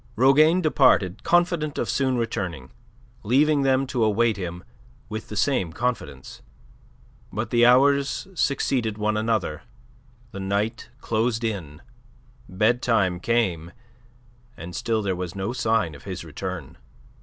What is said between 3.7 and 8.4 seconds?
to await him with the same confidence. But the hours